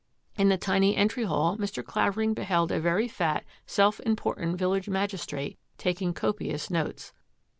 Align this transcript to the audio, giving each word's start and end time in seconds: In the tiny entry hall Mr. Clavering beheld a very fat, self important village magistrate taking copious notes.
In 0.35 0.49
the 0.49 0.57
tiny 0.57 0.95
entry 0.95 1.25
hall 1.25 1.59
Mr. 1.59 1.85
Clavering 1.85 2.33
beheld 2.33 2.71
a 2.71 2.79
very 2.79 3.07
fat, 3.07 3.43
self 3.67 3.99
important 3.99 4.57
village 4.57 4.89
magistrate 4.89 5.59
taking 5.77 6.11
copious 6.11 6.71
notes. 6.71 7.13